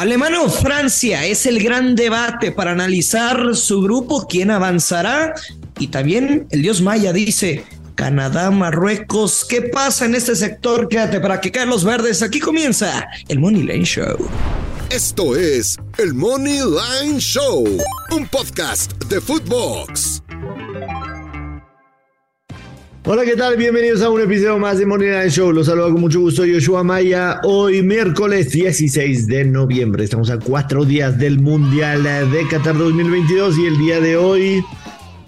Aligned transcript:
Alemania 0.00 0.40
o 0.42 0.48
Francia 0.48 1.26
es 1.26 1.44
el 1.44 1.60
gran 1.60 1.96
debate 1.96 2.52
para 2.52 2.70
analizar 2.70 3.56
su 3.56 3.82
grupo, 3.82 4.28
quién 4.28 4.52
avanzará. 4.52 5.34
Y 5.80 5.88
también 5.88 6.46
el 6.50 6.62
dios 6.62 6.80
Maya 6.80 7.12
dice, 7.12 7.64
Canadá, 7.96 8.52
Marruecos, 8.52 9.44
¿qué 9.44 9.62
pasa 9.62 10.04
en 10.04 10.14
este 10.14 10.36
sector? 10.36 10.88
Quédate 10.88 11.18
para 11.18 11.40
que 11.40 11.50
los 11.66 11.84
verdes. 11.84 12.22
Aquí 12.22 12.38
comienza 12.38 13.08
el 13.26 13.40
Money 13.40 13.64
Lane 13.64 13.84
Show. 13.84 14.16
Esto 14.88 15.34
es 15.34 15.76
el 15.98 16.14
Money 16.14 16.60
Line 16.60 17.18
Show, 17.18 17.66
un 18.12 18.28
podcast 18.28 18.92
de 19.06 19.20
Footbox. 19.20 20.22
Hola, 23.10 23.24
¿qué 23.24 23.36
tal? 23.36 23.56
Bienvenidos 23.56 24.02
a 24.02 24.10
un 24.10 24.20
episodio 24.20 24.58
más 24.58 24.76
de 24.76 24.84
Money 24.84 25.08
Line 25.08 25.30
Show. 25.30 25.50
Los 25.50 25.64
saludo 25.64 25.90
con 25.92 26.02
mucho 26.02 26.20
gusto, 26.20 26.44
Yoshua 26.44 26.84
Maya. 26.84 27.40
Hoy, 27.42 27.82
miércoles 27.82 28.50
16 28.50 29.26
de 29.26 29.46
noviembre. 29.46 30.04
Estamos 30.04 30.28
a 30.28 30.38
cuatro 30.38 30.84
días 30.84 31.18
del 31.18 31.38
Mundial 31.38 32.02
de 32.02 32.46
Qatar 32.50 32.76
2022 32.76 33.56
y 33.60 33.64
el 33.64 33.78
día 33.78 34.00
de 34.02 34.18
hoy 34.18 34.62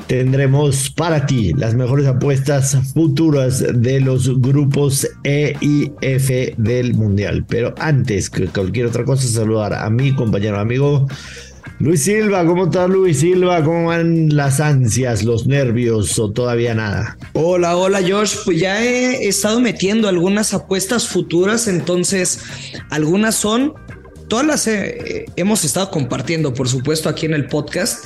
tendremos 0.09 0.91
para 0.91 1.25
ti 1.25 1.55
las 1.55 1.75
mejores 1.75 2.07
apuestas 2.07 2.77
futuras 2.93 3.65
de 3.73 4.01
los 4.03 4.39
grupos 4.43 5.09
E 5.25 5.57
y 5.63 5.91
F 6.03 6.53
del 6.59 6.93
Mundial. 6.93 7.47
Pero 7.49 7.75
antes 7.79 8.29
que 8.29 8.45
cualquier 8.49 8.89
otra 8.89 9.07
cosa, 9.07 9.27
saludar 9.27 9.73
a 9.73 9.89
mi 9.89 10.15
compañero 10.15 10.61
amigo 10.61 11.09
Luis 11.81 12.03
Silva. 12.03 12.45
¿Cómo 12.45 12.67
estás, 12.67 12.91
Luis 12.91 13.21
Silva? 13.21 13.65
¿Cómo 13.65 13.87
van 13.87 14.37
las 14.37 14.61
ansias, 14.61 15.25
los 15.25 15.47
nervios 15.47 16.19
o 16.19 16.31
todavía 16.31 16.75
nada? 16.75 17.17
Hola, 17.33 17.75
hola, 17.75 18.03
Josh. 18.07 18.37
Pues 18.45 18.61
ya 18.61 18.85
he 18.85 19.27
estado 19.27 19.61
metiendo 19.61 20.07
algunas 20.07 20.53
apuestas 20.53 21.09
futuras, 21.09 21.69
entonces 21.69 22.41
algunas 22.91 23.35
son 23.35 23.73
todas 24.29 24.47
las 24.47 24.67
eh, 24.67 25.25
hemos 25.37 25.65
estado 25.65 25.91
compartiendo, 25.91 26.53
por 26.53 26.69
supuesto, 26.69 27.09
aquí 27.09 27.25
en 27.25 27.33
el 27.33 27.47
podcast, 27.47 28.05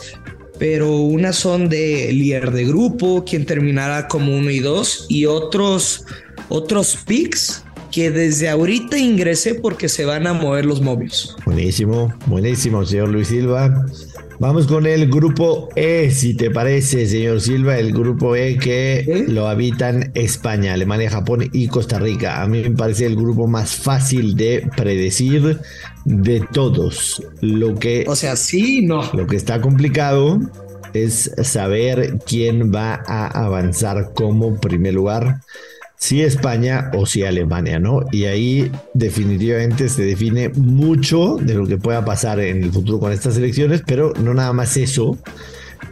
pero 0.61 0.93
unas 0.93 1.35
son 1.35 1.69
de 1.69 2.13
líder 2.13 2.53
de 2.53 2.67
grupo, 2.67 3.25
quien 3.25 3.45
terminará 3.45 4.07
como 4.07 4.37
uno 4.37 4.51
y 4.51 4.61
dos, 4.61 5.07
y 5.09 5.27
otros, 5.27 6.05
otros 6.49 6.97
picks 7.05 7.64
que 7.95 8.11
desde 8.11 8.49
ahorita 8.49 8.99
ingresé 8.99 9.55
porque 9.55 9.89
se 9.89 10.05
van 10.05 10.27
a 10.27 10.33
mover 10.33 10.67
los 10.67 10.81
móviles. 10.81 11.37
Buenísimo, 11.47 12.13
buenísimo, 12.27 12.85
señor 12.85 13.11
Luis 13.11 13.29
Silva. 13.29 13.87
Vamos 14.41 14.67
con 14.67 14.85
el 14.85 15.09
grupo 15.09 15.69
E, 15.77 16.11
si 16.11 16.35
te 16.35 16.51
parece, 16.51 17.07
señor 17.07 17.41
Silva, 17.41 17.79
el 17.79 17.93
grupo 17.93 18.35
E 18.35 18.59
que 18.59 19.25
lo 19.29 19.47
habitan 19.47 20.11
España, 20.15 20.75
Alemania, 20.75 21.09
Japón 21.09 21.49
y 21.53 21.69
Costa 21.69 22.01
Rica. 22.01 22.43
A 22.43 22.49
mí 22.49 22.63
me 22.63 22.73
parece 22.73 23.07
el 23.07 23.15
grupo 23.15 23.47
más 23.47 23.77
fácil 23.77 24.35
de 24.35 24.69
predecir 24.77 25.61
de 26.05 26.41
todos. 26.53 27.23
Lo 27.43 27.77
que, 27.77 28.07
o 28.09 28.17
sea, 28.17 28.35
sí, 28.35 28.83
no. 28.83 29.09
Lo 29.13 29.29
que 29.29 29.37
está 29.37 29.61
complicado 29.61 30.41
es 30.95 31.31
saber 31.45 32.19
quién 32.27 32.75
va 32.75 33.05
a 33.07 33.27
avanzar 33.45 34.11
como 34.15 34.59
primer 34.61 34.95
lugar 34.95 35.41
si 35.97 36.23
España 36.23 36.91
o 36.95 37.07
si 37.07 37.23
Alemania, 37.23 37.79
¿no? 37.79 38.01
Y 38.13 38.25
ahí 38.25 38.71
definitivamente 38.93 39.89
se 39.89 40.05
define 40.05 40.51
mucho 40.51 41.39
de 41.41 41.55
lo 41.55 41.67
que 41.67 41.79
pueda 41.79 42.05
pasar 42.05 42.41
en 42.41 42.63
el 42.63 42.73
futuro 42.73 43.01
con 43.01 43.13
estas 43.13 43.37
elecciones, 43.37 43.83
pero 43.87 44.13
no 44.15 44.35
nada 44.35 44.53
más 44.53 44.77
eso. 44.77 45.19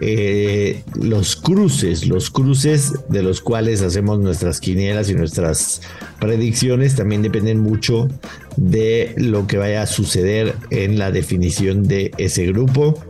Eh, 0.01 0.83
los 1.01 1.37
cruces, 1.37 2.09
los 2.09 2.31
cruces 2.31 2.93
de 3.09 3.23
los 3.23 3.41
cuales 3.41 3.83
hacemos 3.83 4.19
nuestras 4.19 4.59
quinielas 4.59 5.09
y 5.11 5.15
nuestras 5.15 5.81
predicciones 6.19 6.97
también 6.97 7.23
dependen 7.23 7.61
mucho 7.61 8.09
de 8.57 9.15
lo 9.17 9.47
que 9.47 9.59
vaya 9.59 9.83
a 9.83 9.87
suceder 9.87 10.57
en 10.71 10.99
la 10.99 11.13
definición 11.13 11.87
de 11.87 12.11
ese 12.19 12.47
grupo. 12.47 13.01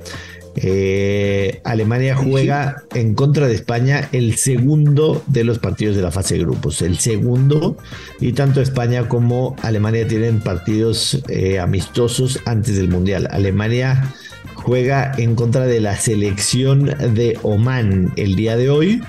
Eh, 0.55 1.61
Alemania 1.65 2.15
juega 2.15 2.83
en 2.95 3.15
contra 3.15 3.47
de 3.47 3.55
España 3.55 4.09
el 4.13 4.37
segundo 4.37 5.23
de 5.27 5.45
los 5.45 5.59
partidos 5.59 5.97
de 5.97 6.03
la 6.03 6.11
fase 6.11 6.35
de 6.35 6.41
grupos, 6.41 6.83
el 6.83 6.99
segundo, 6.99 7.77
y 8.21 8.33
tanto 8.33 8.61
España 8.61 9.09
como 9.09 9.57
Alemania 9.63 10.07
tienen 10.07 10.41
partidos 10.41 11.23
eh, 11.29 11.59
amistosos 11.59 12.41
antes 12.45 12.77
del 12.77 12.89
Mundial. 12.89 13.29
Alemania 13.31 14.13
juega 14.55 15.13
en 15.17 15.35
contra 15.35 15.67
de 15.67 15.81
la 15.81 15.97
selección 15.97 16.85
de 17.15 17.39
Oman 17.43 18.13
el 18.17 18.37
día 18.37 18.57
de 18.57 18.71
hoy. 18.71 19.03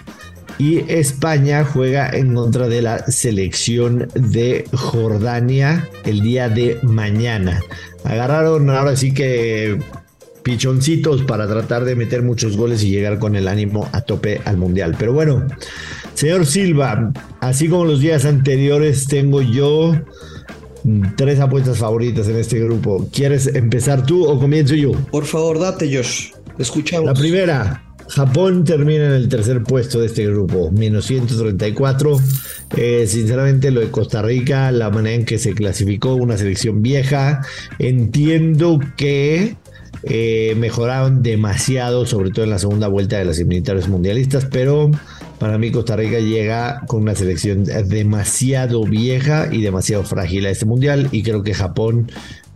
Y 0.59 0.79
España 0.91 1.65
juega 1.65 2.11
en 2.11 2.35
contra 2.35 2.67
de 2.67 2.83
la 2.83 3.07
selección 3.07 4.07
de 4.13 4.65
Jordania 4.71 5.89
el 6.05 6.21
día 6.21 6.47
de 6.47 6.77
mañana. 6.83 7.59
Agarraron 8.03 8.69
ahora 8.69 8.95
sí 8.95 9.15
que 9.15 9.79
pichoncitos 10.43 11.23
para 11.23 11.47
tratar 11.47 11.85
de 11.85 11.95
meter 11.95 12.21
muchos 12.21 12.57
goles 12.57 12.83
y 12.83 12.89
llegar 12.89 13.19
con 13.19 13.35
el 13.35 13.47
ánimo 13.47 13.89
a 13.91 14.01
tope 14.01 14.41
al 14.45 14.57
mundial. 14.57 14.95
Pero 14.99 15.13
bueno, 15.13 15.45
señor 16.13 16.45
Silva, 16.45 17.11
así 17.39 17.67
como 17.67 17.85
los 17.85 17.99
días 17.99 18.25
anteriores, 18.25 19.07
tengo 19.07 19.41
yo 19.41 19.93
tres 21.15 21.39
apuestas 21.39 21.77
favoritas 21.77 22.27
en 22.27 22.37
este 22.37 22.59
grupo. 22.59 23.07
¿Quieres 23.11 23.47
empezar 23.47 24.05
tú 24.05 24.25
o 24.25 24.39
comienzo 24.39 24.75
yo? 24.75 24.91
Por 25.11 25.25
favor, 25.25 25.59
date, 25.59 25.95
Josh. 25.95 26.31
Escuchamos. 26.57 27.05
La 27.05 27.13
primera. 27.13 27.83
Japón 28.09 28.65
termina 28.65 29.05
en 29.05 29.13
el 29.13 29.29
tercer 29.29 29.63
puesto 29.63 29.99
de 29.99 30.07
este 30.07 30.27
grupo, 30.27 30.69
menos 30.71 31.05
134. 31.05 32.19
Eh, 32.75 33.05
sinceramente, 33.07 33.71
lo 33.71 33.79
de 33.79 33.89
Costa 33.89 34.21
Rica, 34.21 34.71
la 34.71 34.89
manera 34.89 35.15
en 35.15 35.25
que 35.25 35.39
se 35.39 35.53
clasificó, 35.53 36.13
una 36.15 36.37
selección 36.37 36.81
vieja. 36.81 37.41
Entiendo 37.79 38.79
que 38.97 39.55
eh, 40.03 40.55
mejoraron 40.57 41.23
demasiado, 41.23 42.05
sobre 42.05 42.31
todo 42.31 42.45
en 42.45 42.51
la 42.51 42.59
segunda 42.59 42.87
vuelta 42.87 43.17
de 43.17 43.25
las 43.25 43.37
eliminatorias 43.37 43.87
mundialistas, 43.87 44.45
pero 44.45 44.91
para 45.39 45.57
mí 45.57 45.71
Costa 45.71 45.95
Rica 45.95 46.19
llega 46.19 46.81
con 46.87 47.03
una 47.03 47.15
selección 47.15 47.63
demasiado 47.63 48.83
vieja 48.85 49.49
y 49.51 49.61
demasiado 49.61 50.03
frágil 50.03 50.45
a 50.45 50.49
este 50.49 50.65
mundial 50.65 51.09
y 51.11 51.23
creo 51.23 51.43
que 51.43 51.53
Japón 51.53 52.07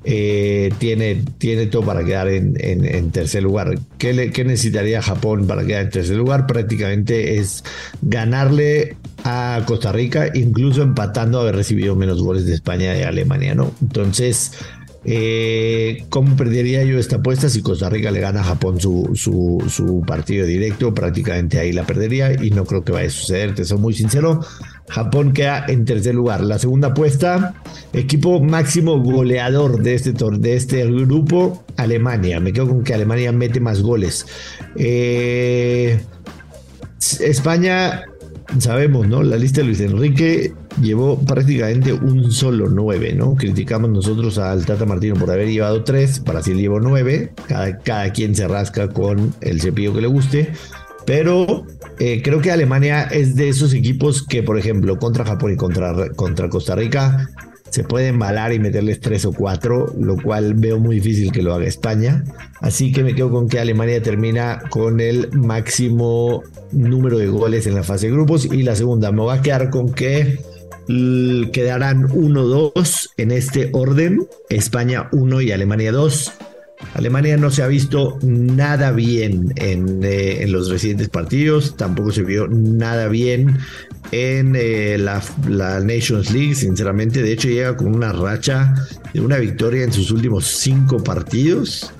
eh, 0.10 0.72
tiene, 0.78 1.22
tiene 1.38 1.66
todo 1.66 1.82
para 1.82 2.06
quedar 2.06 2.30
en, 2.30 3.12
tercer 3.12 3.44
lugar. 3.44 3.78
¿Qué, 3.98 4.14
necesitaría 4.14 5.02
Japón 5.02 5.48
para 5.48 5.66
quedar 5.66 5.84
en 5.84 5.90
tercer 5.90 6.16
lugar? 6.16 6.48
Prácticamente 6.48 7.40
es 7.40 7.66
ganarle 8.02 8.96
a 9.26 9.62
Costa 9.66 9.92
Rica, 9.92 10.32
incluso 10.34 10.82
empatando 10.82 11.42
haber 11.42 11.58
recibido 11.58 11.94
menos 11.98 12.22
goles 12.22 12.46
de 12.46 12.54
España 12.54 12.98
y 12.98 13.02
Alemania, 13.02 13.54
¿no? 13.54 13.74
Entonces, 13.82 14.54
eh, 15.06 16.06
¿Cómo 16.10 16.36
perdería 16.36 16.84
yo 16.84 16.98
esta 17.00 17.18
apuesta 17.18 17.50
si 17.50 17.62
Costa 17.62 17.90
Rica 17.90 18.12
le 18.12 18.20
gana 18.20 18.42
a 18.42 18.44
Japón 18.44 18.80
su, 18.80 19.12
su, 19.16 20.04
partido 20.06 20.46
directo? 20.46 20.94
Prácticamente 20.94 21.60
ahí 21.60 21.72
la 21.72 21.86
perdería 21.86 22.34
y 22.34 22.50
no 22.50 22.66
creo 22.66 22.84
que 22.84 22.92
vaya 22.92 23.08
a 23.08 23.12
suceder, 23.12 23.56
te 23.56 23.64
soy 23.64 23.78
muy 23.78 23.94
sincero. 23.94 24.42
Japón 24.90 25.34
queda 25.34 25.66
en 25.68 25.86
tercer 25.86 26.16
lugar. 26.16 26.42
La 26.42 26.60
segunda 26.60 26.90
apuesta, 26.90 27.56
equipo 27.94 28.42
máximo 28.42 29.02
goleador 29.02 29.82
de 29.82 29.96
este, 29.96 30.14
de 30.14 30.56
este 30.56 30.86
grupo, 30.86 31.64
Alemania. 31.78 32.40
Me 32.40 32.54
quedo 32.54 32.70
con 32.70 32.84
que 32.84 32.94
Alemania 32.94 33.32
mete 33.32 33.60
más 33.60 33.82
goles. 33.82 34.26
Eh, 34.76 36.00
España, 37.20 38.06
sabemos, 38.60 39.08
¿no? 39.08 39.24
La 39.24 39.38
lista 39.38 39.62
de 39.62 39.68
Luis 39.68 39.80
Enrique 39.82 40.54
llevó 40.82 41.20
prácticamente 41.20 41.94
un 41.94 42.32
solo 42.32 42.70
9, 42.70 43.14
¿no? 43.14 43.36
Criticamos 43.36 43.90
nosotros 43.90 44.38
al 44.38 44.66
Tata 44.66 44.86
Martino 44.86 45.16
por 45.16 45.32
haber 45.32 45.50
llevado 45.50 45.84
3, 45.84 46.24
Brasil 46.24 46.58
llevó 46.58 46.80
9, 46.80 47.34
cada, 47.48 47.78
cada 47.80 48.12
quien 48.12 48.36
se 48.36 48.48
rasca 48.48 48.90
con 48.90 49.34
el 49.42 49.62
cepillo 49.62 49.94
que 49.94 50.02
le 50.02 50.08
guste, 50.08 50.54
pero 51.06 51.66
eh, 52.00 52.22
creo 52.22 52.42
que 52.42 52.52
Alemania 52.52 53.04
es 53.04 53.36
de 53.36 53.50
esos 53.50 53.74
equipos 53.74 54.22
que, 54.22 54.44
por 54.44 54.60
ejemplo, 54.60 55.00
contra 55.00 55.26
Japón 55.26 55.54
y 55.54 55.56
contra, 55.56 56.10
contra 56.10 56.50
Costa 56.50 56.76
Rica, 56.76 57.30
se 57.70 57.84
puede 57.84 58.08
embalar 58.08 58.54
y 58.54 58.60
meterles 58.60 59.00
3 59.00 59.26
o 59.26 59.34
4, 59.34 59.96
lo 60.00 60.22
cual 60.22 60.54
veo 60.56 60.80
muy 60.80 60.98
difícil 60.98 61.32
que 61.32 61.42
lo 61.42 61.54
haga 61.54 61.66
España. 61.66 62.24
Así 62.60 62.92
que 62.92 63.04
me 63.04 63.14
quedo 63.14 63.30
con 63.30 63.48
que 63.50 63.60
Alemania 63.60 64.02
termina 64.02 64.62
con 64.70 65.00
el 65.00 65.32
máximo 65.34 66.44
número 66.72 67.18
de 67.18 67.28
goles 67.28 67.68
en 67.68 67.76
la 67.76 67.84
fase 67.84 68.08
de 68.08 68.14
grupos. 68.14 68.46
Y 68.46 68.64
la 68.64 68.76
segunda, 68.76 69.12
me 69.12 69.24
va 69.24 69.36
a 69.36 69.42
quedar 69.42 69.70
con 69.70 69.94
que 69.94 70.40
quedarán 70.88 72.08
1-2 72.08 73.10
en 73.18 73.32
este 73.32 73.70
orden, 73.74 74.26
España 74.50 75.10
1 75.12 75.42
y 75.42 75.52
Alemania 75.52 75.92
2. 75.92 76.32
Alemania 76.94 77.38
no 77.38 77.50
se 77.50 77.64
ha 77.64 77.68
visto 77.68 78.20
nada 78.22 78.92
bien 78.92 79.54
eh, 79.56 80.40
en, 80.42 80.52
los 80.52 80.70
recientes 80.70 81.10
partidos, 81.10 81.76
tampoco 81.76 82.12
se 82.12 82.24
vio 82.24 82.48
nada 82.48 83.08
bien 83.08 83.58
en 84.12 84.56
eh, 84.56 84.98
la, 84.98 85.22
la, 85.48 85.80
Nations 85.80 86.32
League, 86.32 86.56
sinceramente. 86.56 87.22
De 87.22 87.32
hecho, 87.32 87.50
llega 87.50 87.76
con 87.76 87.94
una 87.94 88.12
racha 88.14 88.74
de 89.14 89.22
una 89.22 89.38
victoria 89.38 89.84
en 89.84 89.92
sus 89.92 90.12
últimos 90.12 90.46
cinco 90.46 91.04
partidos. 91.04 91.92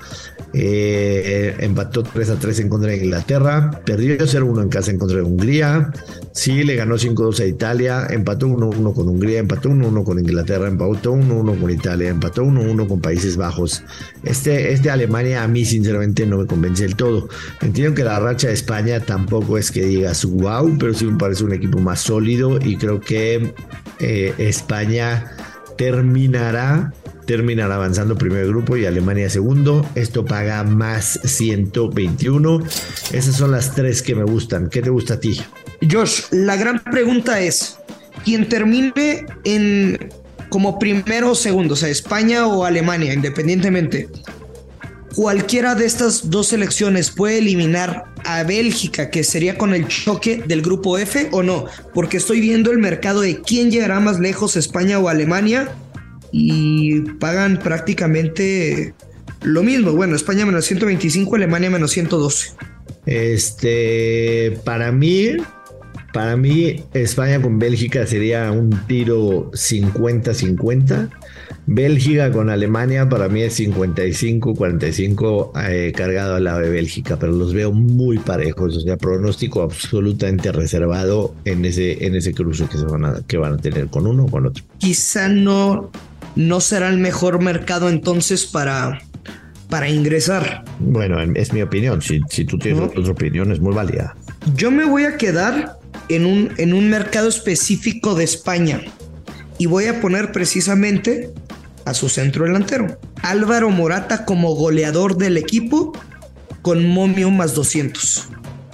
Eh, 0.54 1.54
empató 1.58 2.02
3 2.02 2.30
a 2.30 2.38
3 2.38 2.60
en 2.60 2.68
contra 2.68 2.90
de 2.90 2.96
Inglaterra, 2.96 3.82
perdió 3.84 4.16
0-1 4.16 4.62
en 4.62 4.68
casa 4.70 4.90
en 4.90 4.98
contra 4.98 5.18
de 5.18 5.22
Hungría, 5.22 5.92
sí 6.32 6.64
le 6.64 6.74
ganó 6.74 6.96
5-2 6.96 7.40
a 7.40 7.46
Italia, 7.46 8.06
empató 8.08 8.46
1-1 8.46 8.94
con 8.94 9.08
Hungría, 9.08 9.40
empató 9.40 9.68
1-1 9.68 10.04
con 10.04 10.18
Inglaterra, 10.18 10.66
empató 10.66 11.14
1-1 11.14 11.60
con 11.60 11.70
Italia, 11.70 12.08
empató 12.08 12.44
1-1 12.44 12.88
con 12.88 13.00
Países 13.00 13.36
Bajos. 13.36 13.82
Este, 14.24 14.72
este 14.72 14.90
Alemania 14.90 15.42
a 15.42 15.48
mí 15.48 15.66
sinceramente 15.66 16.26
no 16.26 16.38
me 16.38 16.46
convence 16.46 16.84
del 16.84 16.96
todo. 16.96 17.28
Entiendo 17.60 17.94
que 17.94 18.04
la 18.04 18.18
racha 18.18 18.48
de 18.48 18.54
España 18.54 19.00
tampoco 19.00 19.58
es 19.58 19.70
que 19.70 19.84
digas 19.84 20.24
wow, 20.24 20.76
pero 20.78 20.94
sí 20.94 21.04
me 21.04 21.18
parece 21.18 21.44
un 21.44 21.52
equipo 21.52 21.78
más 21.78 22.00
sólido 22.00 22.58
y 22.58 22.76
creo 22.76 23.00
que 23.00 23.52
eh, 24.00 24.34
España 24.38 25.36
terminará 25.76 26.92
terminará 27.28 27.74
avanzando 27.74 28.16
primer 28.16 28.46
grupo 28.46 28.78
y 28.78 28.86
Alemania 28.86 29.28
segundo. 29.28 29.86
Esto 29.94 30.24
paga 30.24 30.64
más 30.64 31.20
121. 31.22 32.60
Esas 33.12 33.36
son 33.36 33.50
las 33.50 33.74
tres 33.74 34.00
que 34.00 34.14
me 34.14 34.24
gustan. 34.24 34.70
¿Qué 34.70 34.80
te 34.80 34.88
gusta 34.88 35.14
a 35.14 35.20
ti? 35.20 35.38
Josh, 35.88 36.22
la 36.30 36.56
gran 36.56 36.82
pregunta 36.82 37.38
es, 37.38 37.76
¿quién 38.24 38.48
termine 38.48 39.26
en 39.44 40.08
como 40.48 40.78
primero 40.78 41.32
o 41.32 41.34
segundo, 41.34 41.74
o 41.74 41.76
sea, 41.76 41.90
España 41.90 42.46
o 42.46 42.64
Alemania, 42.64 43.12
independientemente, 43.12 44.08
cualquiera 45.14 45.74
de 45.74 45.84
estas 45.84 46.30
dos 46.30 46.48
selecciones 46.48 47.10
puede 47.10 47.38
eliminar 47.38 48.04
a 48.24 48.42
Bélgica, 48.44 49.10
que 49.10 49.24
sería 49.24 49.58
con 49.58 49.74
el 49.74 49.86
choque 49.88 50.42
del 50.46 50.62
grupo 50.62 50.96
F 50.96 51.28
o 51.32 51.42
no, 51.42 51.66
porque 51.92 52.16
estoy 52.16 52.40
viendo 52.40 52.70
el 52.70 52.78
mercado 52.78 53.20
de 53.20 53.42
quién 53.42 53.70
llegará 53.70 54.00
más 54.00 54.18
lejos, 54.18 54.56
España 54.56 54.98
o 54.98 55.10
Alemania, 55.10 55.68
y 56.32 57.00
pagan 57.00 57.58
prácticamente 57.58 58.94
lo 59.42 59.62
mismo. 59.62 59.92
Bueno, 59.92 60.16
España 60.16 60.44
menos 60.46 60.64
125, 60.66 61.36
Alemania 61.36 61.70
menos 61.70 61.92
112. 61.92 62.54
Este, 63.06 64.58
para 64.64 64.92
mí, 64.92 65.36
para 66.12 66.36
mí, 66.36 66.84
España 66.92 67.40
con 67.40 67.58
Bélgica 67.58 68.06
sería 68.06 68.50
un 68.52 68.70
tiro 68.86 69.50
50-50. 69.52 71.10
Bélgica 71.70 72.32
con 72.32 72.48
Alemania 72.48 73.08
para 73.10 73.28
mí 73.28 73.42
es 73.42 73.60
55-45 73.60 75.50
eh, 75.68 75.92
cargado 75.94 76.36
al 76.36 76.44
lado 76.44 76.60
de 76.60 76.70
Bélgica, 76.70 77.18
pero 77.18 77.32
los 77.32 77.52
veo 77.52 77.72
muy 77.72 78.18
parejos, 78.18 78.74
o 78.74 78.80
sea, 78.80 78.96
pronóstico 78.96 79.60
absolutamente 79.60 80.50
reservado 80.50 81.34
en 81.44 81.66
ese, 81.66 82.06
en 82.06 82.14
ese 82.14 82.32
cruce 82.32 82.66
que, 82.68 82.78
se 82.78 82.84
van 82.86 83.04
a, 83.04 83.20
que 83.26 83.36
van 83.36 83.52
a 83.52 83.58
tener 83.58 83.88
con 83.88 84.06
uno 84.06 84.24
o 84.24 84.30
con 84.30 84.46
otro. 84.46 84.64
Quizá 84.78 85.28
no 85.28 85.90
no 86.36 86.60
será 86.60 86.88
el 86.88 86.98
mejor 86.98 87.42
mercado 87.42 87.88
entonces 87.88 88.46
para, 88.46 89.00
para 89.68 89.88
ingresar. 89.88 90.64
Bueno, 90.78 91.20
es 91.20 91.52
mi 91.52 91.62
opinión. 91.62 92.00
Si, 92.02 92.20
tú 92.44 92.58
tienes 92.58 92.82
otra 92.96 93.12
opinión, 93.12 93.52
es 93.52 93.60
muy 93.60 93.74
válida. 93.74 94.14
Yo 94.54 94.70
me 94.70 94.84
voy 94.84 95.04
a 95.04 95.16
quedar 95.16 95.78
en 96.08 96.26
un, 96.26 96.52
en 96.58 96.72
un 96.72 96.88
mercado 96.88 97.28
específico 97.28 98.14
de 98.14 98.24
España 98.24 98.80
y 99.58 99.66
voy 99.66 99.86
a 99.86 100.00
poner 100.00 100.32
precisamente 100.32 101.30
a 101.84 101.94
su 101.94 102.08
centro 102.08 102.44
delantero. 102.44 102.98
Álvaro 103.22 103.70
Morata 103.70 104.24
como 104.24 104.54
goleador 104.54 105.16
del 105.16 105.36
equipo 105.36 105.92
con 106.62 106.86
momio 106.86 107.30
más 107.30 107.54
200. 107.54 108.28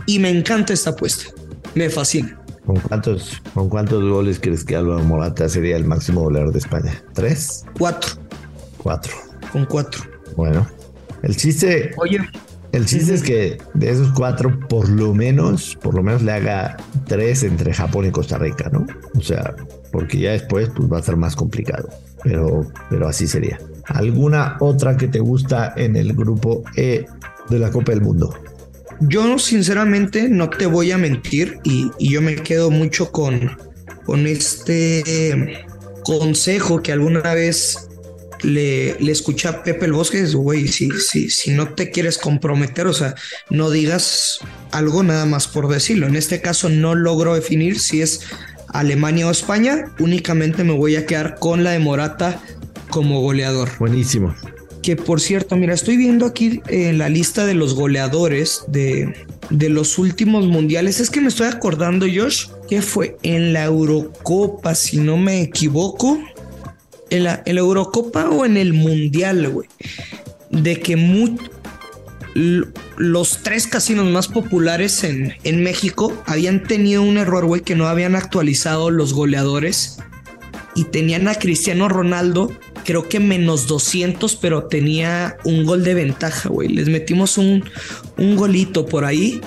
Y 0.06 0.18
me 0.18 0.30
encanta 0.30 0.72
esta 0.72 0.90
apuesta. 0.90 1.26
Me 1.74 1.90
fascina. 1.90 2.44
¿Con 2.66 2.76
cuántos, 2.76 3.43
¿Con 3.52 3.69
cuántos 3.69 4.02
goles 4.02 4.40
crees 4.40 4.64
que 4.64 4.76
Álvaro 4.76 5.02
Morata 5.05 5.49
sería 5.49 5.76
el 5.76 5.84
máximo 5.84 6.22
goleador 6.22 6.52
de 6.52 6.58
España? 6.58 7.02
¿Tres? 7.12 7.64
Cuatro. 7.78 8.12
Cuatro. 8.78 9.12
Con 9.52 9.66
cuatro. 9.66 10.02
Bueno, 10.37 10.66
el 11.22 11.37
chiste. 11.37 11.90
Oye. 11.99 12.19
El 12.72 12.87
chiste 12.87 13.14
es 13.14 13.22
que 13.22 13.58
de 13.75 13.90
esos 13.90 14.12
cuatro, 14.12 14.58
por 14.69 14.88
lo 14.88 15.14
menos, 15.14 15.78
por 15.81 15.94
lo 15.94 16.02
menos 16.02 16.22
le 16.22 16.32
haga 16.32 16.76
tres 17.06 17.44
entre 17.44 17.72
Japón 17.72 18.06
y 18.06 18.11
Costa 18.11 18.37
Rica, 18.37 18.69
¿no? 18.72 18.84
O 19.17 19.20
sea, 19.20 19.55
porque 19.93 20.19
ya 20.19 20.32
después 20.32 20.70
pues, 20.75 20.93
va 20.93 20.99
a 20.99 21.02
ser 21.02 21.17
más 21.17 21.37
complicado. 21.37 21.88
Pero, 22.25 22.67
pero 22.90 23.06
así 23.06 23.28
sería. 23.28 23.60
¿Alguna 23.87 24.56
otra 24.58 24.96
que 24.96 25.06
te 25.06 25.20
gusta 25.20 25.72
en 25.76 25.94
el 25.94 26.14
grupo 26.14 26.64
E 26.75 27.06
de 27.49 27.58
la 27.58 27.70
Copa 27.70 27.93
del 27.93 28.00
Mundo? 28.00 28.34
Yo 29.00 29.38
sinceramente 29.38 30.29
no 30.29 30.50
te 30.50 30.67
voy 30.67 30.93
a 30.93 30.99
mentir 30.99 31.58
y, 31.64 31.91
yo 31.99 32.23
me 32.23 32.37
quedo 32.37 32.70
mucho 32.70 33.11
con, 33.11 33.56
con 34.05 34.26
este 34.26 35.64
consejo 36.05 36.82
que 36.82 36.93
alguna 36.93 37.35
vez 37.35 37.88
le, 38.43 38.99
le 39.00 39.12
escuché 39.12 39.49
a 39.49 39.62
Pepe 39.62 39.87
el 39.87 39.93
Bosque, 39.93 40.25
güey, 40.26 40.69
si, 40.69 40.91
si, 40.91 41.31
si 41.31 41.50
no 41.52 41.75
te 41.75 41.91
quieres 41.91 42.19
comprometer, 42.19 42.87
o 42.87 42.93
sea, 42.93 43.14
no 43.50 43.70
digas 43.70 44.41
algo 44.70 45.02
nada 45.02 45.25
más 45.25 45.49
por 45.49 45.69
decirlo. 45.69 46.06
En 46.06 46.17
este 46.17 46.41
caso 46.41 46.69
no 46.69 46.94
logro 46.94 47.35
definir 47.35 47.79
si 47.79 48.02
es 48.02 48.20
Alemania 48.69 49.29
o 49.29 49.31
España, 49.31 49.94
únicamente 49.99 50.64
me 50.64 50.73
voy 50.73 50.96
a 50.96 51.06
quedar 51.06 51.37
con 51.38 51.64
la 51.64 51.73
de 51.73 51.79
Morata 51.79 52.41
como 52.91 53.20
goleador. 53.20 53.70
Buenísimo 53.79 54.35
que 54.84 54.96
por 54.96 55.19
cierto, 55.19 55.56
mira, 55.56 55.72
estoy 55.72 55.96
viendo 55.96 56.26
aquí 56.26 56.60
en 56.69 56.81
eh, 56.81 56.92
la 56.92 57.08
lista 57.08 57.46
de 57.46 57.54
los 57.54 57.75
goleadores 57.75 58.64
de, 58.69 59.14
de 59.48 59.70
los 59.70 59.96
últimos 59.96 60.46
mundiales. 60.46 61.00
Es 61.00 61.08
que 61.08 61.22
me 61.22 61.28
estoy 61.28 61.46
acordando, 61.46 62.04
Josh, 62.04 62.48
que 62.69 62.82
fue 62.82 63.16
en 63.22 63.54
la 63.54 63.64
Eurocopa, 63.64 64.75
si 64.75 64.98
no 64.98 65.16
me 65.16 65.40
equivoco. 65.40 66.19
En 67.08 67.25
la, 67.25 67.42
Eurocopa 67.46 68.28
o 68.28 68.44
en 68.44 68.58
el 68.58 68.75
Mundial, 68.75 69.48
güey. 69.48 69.69
De 70.50 70.78
que 70.78 70.98
los 72.98 73.38
tres 73.42 73.66
casinos 73.66 74.04
más 74.10 74.28
populares 74.28 75.02
en, 75.02 75.32
en 75.44 75.62
México 75.62 76.12
habían 76.26 76.62
tenido 76.62 77.02
un 77.02 77.16
error, 77.16 77.46
güey, 77.46 77.62
que 77.62 77.75
no 77.75 77.86
habían 77.86 78.16
actualizado 78.16 78.90
los 78.90 79.14
goleadores. 79.14 79.96
Y 80.75 80.84
tenían 80.84 81.26
a 81.26 81.36
Cristiano 81.36 81.88
Ronaldo 81.88 82.50
creo 82.84 83.08
que 83.08 83.20
menos 83.20 83.66
200, 83.66 84.36
pero 84.36 84.64
tenía 84.64 85.36
un 85.44 85.64
gol 85.64 85.84
de 85.84 85.94
ventaja, 85.94 86.48
güey. 86.48 86.69
Les 86.69 86.88
metimos 86.88 87.38
un, 87.38 87.64
un 88.16 88.36
golito 88.36 88.86
por 88.86 89.04
ahí 89.04 89.40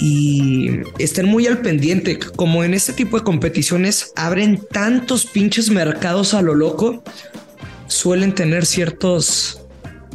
y 0.00 0.80
estén 0.98 1.26
muy 1.26 1.46
al 1.46 1.60
pendiente. 1.60 2.18
Como 2.18 2.64
en 2.64 2.74
este 2.74 2.92
tipo 2.92 3.18
de 3.18 3.24
competiciones 3.24 4.12
abren 4.16 4.60
tantos 4.70 5.26
pinches 5.26 5.70
mercados 5.70 6.34
a 6.34 6.42
lo 6.42 6.54
loco, 6.54 7.02
suelen 7.86 8.34
tener 8.34 8.64
ciertos. 8.64 9.60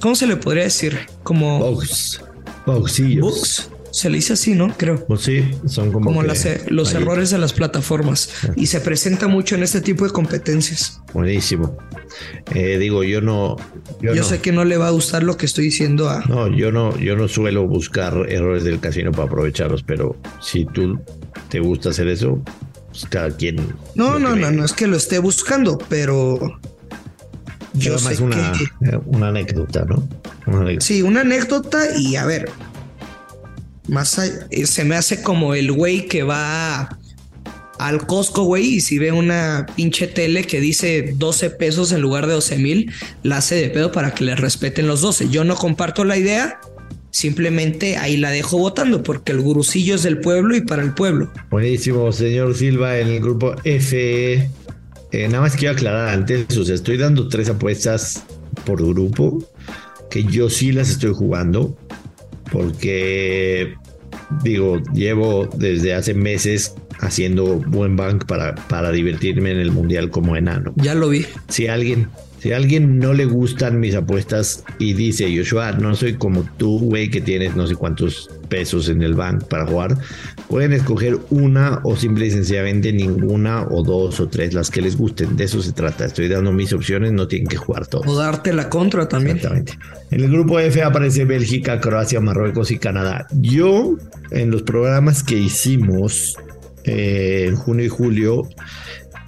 ¿Cómo 0.02 0.16
se 0.16 0.28
le 0.28 0.36
podría 0.36 0.64
decir? 0.64 1.08
Como. 1.24 1.60
Bugs. 1.60 2.22
Bugs. 2.66 3.70
Se 3.96 4.10
le 4.10 4.18
dice 4.18 4.34
así, 4.34 4.56
¿no? 4.56 4.76
Creo. 4.76 5.06
Pues 5.06 5.22
sí, 5.22 5.52
son 5.68 5.94
como, 5.94 6.08
como 6.08 6.22
los 6.22 6.94
errores 6.94 7.30
de 7.30 7.38
las 7.38 7.54
plataformas. 7.54 8.30
Y 8.58 8.66
se 8.66 8.82
presenta 8.82 9.30
mucho 9.30 9.56
en 9.56 9.64
este 9.64 9.80
tipo 9.80 10.04
de 10.04 10.12
competencias. 10.12 11.00
Buenísimo. 11.14 11.78
Eh, 12.54 12.78
digo, 12.78 13.06
yo 13.06 13.22
no. 13.22 13.56
Yo, 14.02 14.22
sé 14.26 14.42
que 14.42 14.52
no 14.52 14.66
le 14.66 14.76
va 14.76 14.88
a 14.88 14.92
gustar 14.92 15.24
lo 15.24 15.38
que 15.38 15.46
estoy 15.46 15.64
diciendo 15.64 16.10
a. 16.10 16.26
No, 16.26 16.50
yo 16.50 16.74
no, 16.74 16.98
yo 17.00 17.16
no 17.16 17.30
suelo 17.30 17.66
buscar 17.70 18.26
errores 18.28 18.66
del 18.66 18.82
casino 18.82 19.14
para 19.14 19.30
aprovecharlos, 19.30 19.84
pero 19.84 20.18
si 20.42 20.66
tú 20.66 21.00
te 21.48 21.62
gusta 21.62 21.92
hacer 21.92 22.10
eso, 22.10 22.44
pues 22.90 23.06
cada 23.10 23.32
quien. 23.32 23.56
No, 23.96 24.20
no, 24.20 24.36
no, 24.36 24.52
no 24.52 24.66
es 24.66 24.74
que 24.74 24.88
lo 24.88 24.98
esté 24.98 25.20
buscando, 25.20 25.78
pero. 25.88 26.60
Yo 27.76 27.98
sé 27.98 28.22
una, 28.22 28.52
eh, 28.82 29.00
una 29.06 29.30
anécdota, 29.30 29.86
¿no? 29.86 30.06
Una 30.48 30.64
anécdota. 30.64 30.86
Sí, 30.86 31.02
una 31.02 31.22
anécdota 31.22 31.98
y 31.98 32.18
a 32.18 32.26
ver, 32.26 32.50
más 33.88 34.18
eh, 34.18 34.66
se 34.66 34.84
me 34.84 34.96
hace 34.96 35.22
como 35.22 35.54
el 35.56 35.72
güey 35.72 36.08
que 36.08 36.24
va 36.24 36.98
al 37.80 38.08
Costco, 38.08 38.44
güey, 38.44 38.76
y 38.76 38.82
si 38.82 39.00
ve 39.00 39.12
una 39.12 39.66
pinche 39.76 40.08
tele 40.08 40.44
que 40.44 40.62
dice 40.62 41.14
12 41.18 41.50
pesos 41.52 41.92
en 41.92 42.02
lugar 42.02 42.28
de 42.28 42.34
12 42.34 42.58
mil, 42.58 42.92
la 43.24 43.38
hace 43.38 43.56
de 43.56 43.70
pedo 43.70 43.92
para 43.92 44.14
que 44.14 44.24
le 44.24 44.36
respeten 44.36 44.88
los 44.88 45.02
12. 45.02 45.30
Yo 45.30 45.44
no 45.44 45.56
comparto 45.56 46.06
la 46.06 46.18
idea, 46.18 46.60
simplemente 47.12 47.98
ahí 47.98 48.18
la 48.18 48.32
dejo 48.32 48.58
votando 48.58 49.04
porque 49.04 49.34
el 49.34 49.42
gurucillo 49.42 49.96
es 49.96 50.04
del 50.04 50.20
pueblo 50.20 50.56
y 50.56 50.62
para 50.62 50.84
el 50.84 50.94
pueblo. 50.94 51.32
Buenísimo, 51.52 52.12
señor 52.12 52.56
Silva, 52.56 52.98
en 52.98 53.10
el 53.10 53.20
grupo 53.20 53.56
F. 53.64 54.50
Eh, 55.12 55.28
nada 55.28 55.42
más 55.42 55.56
quiero 55.56 55.76
aclarar 55.76 56.10
antes, 56.10 56.58
o 56.58 56.66
sea, 56.66 56.76
estoy 56.76 56.98
dando 56.98 57.28
tres 57.28 57.50
apuestas 57.50 58.24
por 58.66 58.86
grupo, 58.86 59.44
que 60.10 60.24
yo 60.24 60.50
sí 60.50 60.72
las 60.72 60.90
estoy 60.90 61.14
jugando 61.14 61.78
porque 62.52 63.76
digo, 64.44 64.82
llevo 64.94 65.48
desde 65.56 65.94
hace 65.94 66.14
meses 66.14 66.76
haciendo 67.00 67.58
buen 67.58 67.96
bank 67.96 68.26
para, 68.26 68.56
para 68.56 68.92
divertirme 68.92 69.52
en 69.52 69.60
el 69.60 69.72
mundial 69.72 70.10
como 70.10 70.36
enano. 70.36 70.74
Ya 70.76 70.96
lo 70.96 71.10
vi. 71.10 71.26
Si 71.50 71.68
alguien, 71.68 72.10
Si 72.46 72.54
a 72.54 72.58
alguien 72.58 73.00
no 73.00 73.12
le 73.16 73.26
gustan 73.26 73.80
mis 73.80 73.96
apuestas 73.96 74.64
y 74.78 74.94
dice, 74.94 75.36
Joshua, 75.36 75.72
no 75.72 75.96
soy 75.96 76.14
como 76.14 76.48
tú, 76.58 76.78
güey, 76.78 77.10
que 77.10 77.20
tienes 77.20 77.56
no 77.56 77.66
sé 77.66 77.76
cuántos 77.76 78.30
pesos 78.50 78.88
en 78.88 79.02
el 79.02 79.16
bank 79.16 79.46
para 79.46 79.66
jugar, 79.66 79.98
pueden 80.48 80.72
escoger 80.74 81.18
una 81.32 81.80
o 81.84 81.96
simple 81.96 82.28
y 82.28 82.30
sencillamente 82.30 82.94
ninguna 82.94 83.64
o 83.64 83.82
dos 83.82 84.20
o 84.20 84.28
tres, 84.28 84.54
las 84.54 84.70
que 84.70 84.84
les 84.84 84.96
gusten. 84.96 85.36
De 85.36 85.46
eso 85.46 85.60
se 85.60 85.72
trata. 85.72 86.06
Estoy 86.06 86.28
dando 86.28 86.52
mis 86.52 86.72
opciones, 86.72 87.14
no 87.14 87.28
tienen 87.28 87.48
que 87.48 87.58
jugar 87.58 87.88
todos. 87.88 88.06
O 88.06 88.16
darte 88.16 88.54
la 88.54 88.70
contra 88.70 89.08
también. 89.08 89.38
Exactamente. 89.38 89.80
En 90.12 90.24
el 90.24 90.30
grupo 90.30 90.60
F 90.60 90.84
aparece 90.84 91.26
Bélgica, 91.26 91.80
Croacia, 91.80 92.22
Marruecos 92.22 92.70
y 92.70 92.78
Canadá. 92.78 93.26
Yo, 93.42 93.98
en 94.30 94.52
los 94.52 94.62
programas 94.62 95.24
que 95.24 95.36
hicimos 95.36 96.38
eh, 96.84 97.46
en 97.48 97.56
junio 97.56 97.86
y 97.86 97.90
julio, 97.90 98.48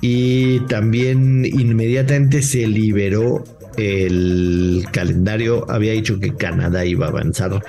y 0.02 0.60
también 0.62 1.46
inmediatamente 1.46 2.42
se 2.42 2.68
liberó 2.68 3.44
el 3.78 4.86
calendario. 4.92 5.70
Había 5.70 5.94
dicho 5.94 6.20
que 6.20 6.36
Canadá 6.36 6.86
iba 6.86 7.08
a 7.08 7.10
avanzar, 7.10 7.64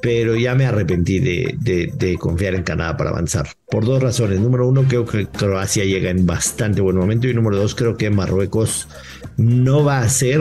pero 0.00 0.36
ya 0.36 0.54
me 0.54 0.66
arrepentí 0.66 1.18
de, 1.18 2.16
confiar 2.18 2.54
en 2.54 2.62
Canadá 2.62 2.96
para 2.96 3.10
avanzar. 3.10 3.48
Por 3.70 3.84
dos 3.84 4.02
razones. 4.02 4.40
Número 4.40 4.66
uno, 4.66 4.84
creo 4.88 5.04
que 5.04 5.26
Croacia 5.26 5.84
llega 5.84 6.10
en 6.10 6.26
bastante 6.26 6.80
buen 6.80 6.96
momento. 6.96 7.28
Y 7.28 7.34
número 7.34 7.56
dos, 7.56 7.74
creo 7.74 7.96
que 7.96 8.10
Marruecos 8.10 8.88
no 9.36 9.84
va 9.84 10.00
a 10.00 10.08
ser, 10.08 10.40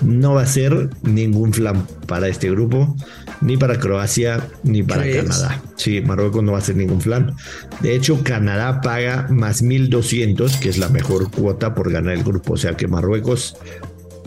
no 0.00 0.34
va 0.34 0.42
a 0.42 0.46
ser 0.46 0.88
ningún 1.02 1.52
flan 1.52 1.86
para 2.06 2.28
este 2.28 2.50
grupo 2.50 2.96
ni 3.42 3.56
para 3.56 3.78
Croacia 3.78 4.48
ni 4.62 4.82
para 4.82 5.10
Canadá. 5.10 5.62
Sí, 5.76 6.00
Marruecos 6.00 6.42
no 6.42 6.52
va 6.52 6.58
a 6.58 6.62
ser 6.62 6.76
ningún 6.76 7.00
flan. 7.00 7.34
De 7.80 7.94
hecho, 7.94 8.22
Canadá 8.22 8.80
paga 8.80 9.26
más 9.30 9.62
1200, 9.62 10.56
que 10.58 10.68
es 10.68 10.78
la 10.78 10.88
mejor 10.88 11.30
cuota 11.30 11.74
por 11.74 11.90
ganar 11.90 12.14
el 12.14 12.22
grupo. 12.22 12.54
O 12.54 12.56
sea 12.56 12.76
que 12.76 12.86
Marruecos 12.86 13.56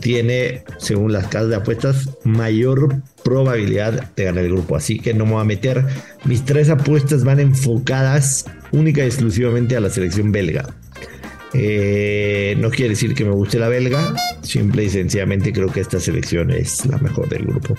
tiene, 0.00 0.62
según 0.78 1.12
las 1.12 1.26
casas 1.26 1.48
de 1.48 1.56
apuestas, 1.56 2.10
mayor 2.24 3.02
probabilidad 3.24 4.10
de 4.14 4.24
ganar 4.24 4.44
el 4.44 4.52
grupo. 4.52 4.76
Así 4.76 4.98
que 4.98 5.14
no 5.14 5.26
me 5.26 5.32
voy 5.32 5.40
a 5.42 5.44
meter. 5.44 5.84
Mis 6.24 6.44
tres 6.44 6.70
apuestas 6.70 7.24
van 7.24 7.40
enfocadas 7.40 8.46
única 8.72 9.02
y 9.02 9.06
exclusivamente 9.06 9.76
a 9.76 9.80
la 9.80 9.90
selección 9.90 10.32
belga. 10.32 10.74
Eh, 11.54 12.56
no 12.58 12.70
quiere 12.70 12.90
decir 12.90 13.14
que 13.14 13.24
me 13.24 13.32
guste 13.32 13.58
la 13.58 13.68
belga, 13.68 14.14
simple 14.42 14.84
y 14.84 14.90
sencillamente 14.90 15.52
creo 15.52 15.72
que 15.72 15.80
esta 15.80 16.00
selección 16.00 16.50
es 16.50 16.84
la 16.86 16.98
mejor 16.98 17.28
del 17.28 17.44
grupo. 17.44 17.74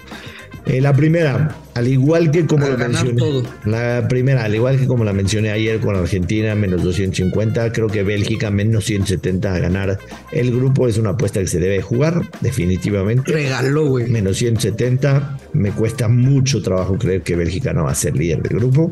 Eh, 0.67 0.81
la 0.81 0.93
primera, 0.93 1.55
al 1.75 1.88
igual 1.88 2.29
que 2.29 2.45
como 2.45 2.67
la 2.67 2.75
mencioné, 2.75 3.43
la 3.63 4.05
primera, 4.09 4.43
al 4.43 4.53
igual 4.53 4.77
que 4.77 4.86
como 4.86 5.05
la 5.05 5.13
mencioné 5.13 5.51
ayer 5.51 5.79
con 5.79 5.95
Argentina, 5.95 6.55
menos 6.55 6.83
250, 6.83 7.71
creo 7.71 7.88
que 7.88 8.03
Bélgica 8.03 8.51
menos 8.51 8.83
170 8.86 9.53
a 9.53 9.59
ganar. 9.59 9.97
El 10.33 10.51
grupo 10.51 10.89
es 10.89 10.97
una 10.97 11.12
apuesta 11.12 11.39
que 11.39 11.47
se 11.47 11.59
debe 11.59 11.81
jugar, 11.81 12.29
definitivamente. 12.41 13.31
Regalo, 13.31 13.86
güey. 13.86 14.09
Menos 14.09 14.38
170, 14.38 15.38
me 15.53 15.71
cuesta 15.71 16.09
mucho 16.09 16.62
trabajo 16.62 16.97
creer 16.97 17.21
que 17.21 17.38
Bélgica 17.38 17.71
no 17.71 17.86
va 17.86 17.91
a 17.91 17.95
ser 17.95 18.17
líder 18.17 18.41
del 18.41 18.57
grupo. 18.59 18.91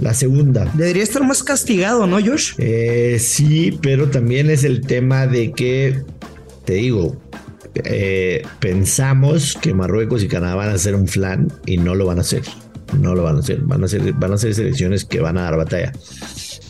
La 0.00 0.14
segunda. 0.14 0.68
Debería 0.74 1.04
estar 1.04 1.24
más 1.24 1.44
castigado, 1.44 2.08
¿no, 2.08 2.20
Josh? 2.20 2.54
Eh, 2.58 3.18
sí, 3.20 3.78
pero 3.80 4.08
también 4.12 4.50
es 4.50 4.62
el 4.62 4.82
tema 4.82 5.26
de 5.26 5.52
que, 5.52 6.02
te 6.64 6.74
digo, 6.74 7.16
eh, 7.74 8.42
pensamos 8.60 9.58
que 9.60 9.74
Marruecos 9.74 10.22
y 10.22 10.28
Canadá 10.28 10.54
van 10.54 10.70
a 10.70 10.78
ser 10.78 10.94
un 10.94 11.08
flan 11.08 11.48
y 11.66 11.78
no 11.78 11.94
lo 11.94 12.06
van 12.06 12.18
a 12.18 12.20
hacer. 12.20 12.42
No 13.00 13.14
lo 13.14 13.22
van 13.22 13.36
a 13.36 13.38
hacer. 13.40 13.60
Van 13.62 13.82
a 13.82 13.88
ser, 13.88 14.12
van 14.12 14.32
a 14.32 14.38
ser 14.38 14.54
selecciones 14.54 15.04
que 15.04 15.20
van 15.20 15.38
a 15.38 15.42
dar 15.42 15.56
batalla. 15.56 15.92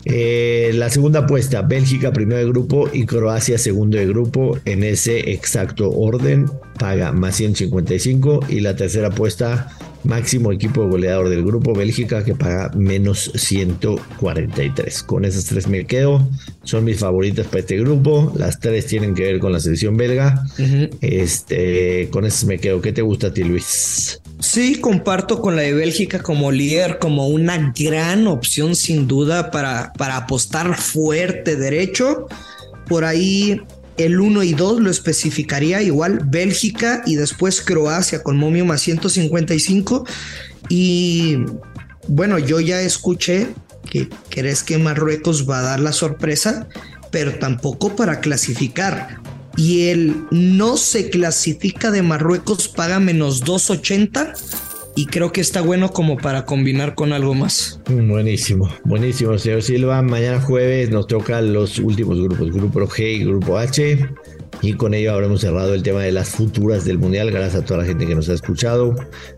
Eh, 0.05 0.71
la 0.73 0.89
segunda 0.89 1.19
apuesta, 1.19 1.61
Bélgica 1.61 2.11
primero 2.11 2.39
de 2.39 2.45
grupo 2.45 2.89
y 2.91 3.05
Croacia 3.05 3.57
segundo 3.57 3.97
de 3.97 4.05
grupo 4.05 4.57
en 4.65 4.83
ese 4.83 5.31
exacto 5.31 5.91
orden, 5.91 6.49
paga 6.77 7.13
más 7.13 7.37
155 7.37 8.41
y 8.49 8.59
la 8.59 8.75
tercera 8.75 9.07
apuesta, 9.07 9.69
máximo 10.03 10.51
equipo 10.51 10.87
goleador 10.87 11.29
del 11.29 11.43
grupo 11.43 11.73
Bélgica 11.73 12.23
que 12.23 12.35
paga 12.35 12.71
menos 12.75 13.31
143. 13.35 15.03
Con 15.03 15.25
esas 15.25 15.45
tres 15.45 15.67
me 15.67 15.85
quedo, 15.85 16.27
son 16.63 16.83
mis 16.85 16.99
favoritas 16.99 17.47
para 17.47 17.59
este 17.59 17.77
grupo, 17.77 18.31
las 18.35 18.59
tres 18.59 18.85
tienen 18.87 19.15
que 19.15 19.23
ver 19.23 19.39
con 19.39 19.51
la 19.51 19.59
selección 19.59 19.97
belga. 19.97 20.43
Este, 21.01 22.09
con 22.11 22.25
esas 22.25 22.45
me 22.45 22.59
quedo. 22.59 22.81
¿Qué 22.81 22.91
te 22.91 23.01
gusta 23.01 23.27
a 23.27 23.33
ti, 23.33 23.43
Luis? 23.43 24.21
Sí, 24.39 24.75
comparto 24.75 25.39
con 25.41 25.55
la 25.55 25.61
de 25.61 25.73
Bélgica 25.73 26.21
como 26.21 26.51
líder, 26.51 26.99
como 26.99 27.27
una 27.27 27.73
gran 27.77 28.27
opción 28.27 28.75
sin 28.75 29.07
duda 29.07 29.51
para, 29.51 29.93
para 29.93 30.17
apostar 30.17 30.75
fuerte 30.75 31.55
derecho. 31.55 32.27
Por 32.87 33.05
ahí 33.05 33.61
el 33.97 34.19
1 34.19 34.43
y 34.43 34.53
2 34.53 34.81
lo 34.81 34.89
especificaría 34.89 35.81
igual 35.81 36.21
Bélgica 36.25 37.03
y 37.05 37.15
después 37.15 37.61
Croacia 37.61 38.23
con 38.23 38.37
momio 38.37 38.65
más 38.65 38.81
155. 38.81 40.05
Y 40.69 41.37
bueno, 42.07 42.39
yo 42.39 42.59
ya 42.59 42.81
escuché 42.81 43.49
que 43.89 44.09
crees 44.29 44.63
que 44.63 44.77
Marruecos 44.77 45.49
va 45.49 45.59
a 45.59 45.63
dar 45.63 45.79
la 45.79 45.91
sorpresa, 45.91 46.67
pero 47.11 47.37
tampoco 47.37 47.95
para 47.95 48.19
clasificar. 48.19 49.19
Y 49.55 49.89
el 49.89 50.25
no 50.31 50.77
se 50.77 51.09
clasifica 51.09 51.91
de 51.91 52.01
Marruecos 52.01 52.67
paga 52.67 52.99
menos 52.99 53.41
280 53.41 54.33
y 54.95 55.07
creo 55.07 55.31
que 55.31 55.41
está 55.41 55.61
bueno 55.61 55.89
como 55.91 56.17
para 56.17 56.45
combinar 56.45 56.95
con 56.95 57.13
algo 57.13 57.33
más. 57.33 57.79
Buenísimo, 57.89 58.69
buenísimo, 58.83 59.37
señor 59.37 59.63
Silva. 59.63 60.01
Mañana 60.01 60.39
jueves 60.39 60.89
nos 60.91 61.07
toca 61.07 61.41
los 61.41 61.79
últimos 61.79 62.21
grupos, 62.21 62.51
grupo 62.51 62.79
G 62.81 63.15
y 63.15 63.23
grupo 63.23 63.57
H. 63.57 64.07
Y 64.61 64.73
con 64.73 64.93
ello 64.93 65.13
habremos 65.13 65.41
cerrado 65.41 65.73
el 65.73 65.83
tema 65.83 66.03
de 66.03 66.11
las 66.11 66.29
futuras 66.29 66.85
del 66.85 66.97
Mundial. 66.97 67.31
Gracias 67.31 67.63
a 67.63 67.65
toda 67.65 67.79
la 67.79 67.85
gente 67.85 68.05
que 68.05 68.15
nos 68.15 68.29
ha 68.29 68.33
escuchado 68.33 68.95